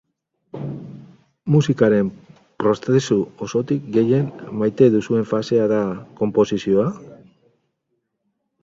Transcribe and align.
Musikaren 1.55 2.09
prozesu 2.63 3.19
osotik 3.49 3.87
gehien 3.99 4.27
maite 4.63 4.89
duzuen 4.97 5.29
fasea 5.35 5.71
da 5.75 5.85
konposizioa? 6.23 6.89